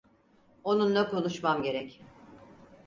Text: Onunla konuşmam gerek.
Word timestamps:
Onunla 0.63 1.09
konuşmam 1.09 1.63
gerek. 1.63 2.01